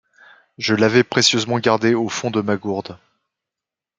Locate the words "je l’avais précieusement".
0.57-1.59